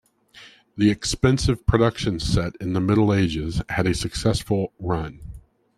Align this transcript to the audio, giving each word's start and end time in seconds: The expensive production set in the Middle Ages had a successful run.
The 0.75 0.89
expensive 0.89 1.63
production 1.67 2.19
set 2.19 2.55
in 2.59 2.73
the 2.73 2.81
Middle 2.81 3.13
Ages 3.13 3.61
had 3.69 3.85
a 3.85 3.93
successful 3.93 4.73
run. 4.79 5.19